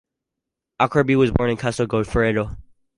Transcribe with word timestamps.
Acerbi 0.81 1.15
was 1.15 1.29
born 1.29 1.51
in 1.51 1.57
Castel 1.57 1.85
Goffredo. 1.85 2.57